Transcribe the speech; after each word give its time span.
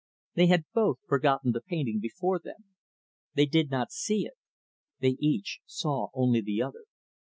They 0.33 0.47
had 0.47 0.65
both 0.73 0.97
forgotten 1.07 1.51
the 1.51 1.61
painting 1.61 1.99
before 1.99 2.39
them. 2.39 2.73
They 3.35 3.45
did 3.45 3.69
not 3.69 3.91
see 3.91 4.25
it. 4.25 4.33
They 4.99 5.15
each 5.19 5.59
saw 5.67 6.07
only 6.15 6.41
the 6.41 6.59
other. 6.59 6.85